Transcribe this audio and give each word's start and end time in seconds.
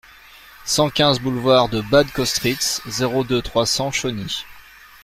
cent 0.65 0.89
quinze 0.89 1.19
boulevard 1.19 1.69
de 1.69 1.79
Bad 1.81 2.11
Kostritz, 2.11 2.81
zéro 2.87 3.23
deux, 3.23 3.43
trois 3.43 3.67
cents, 3.67 3.91
Chauny 3.91 4.43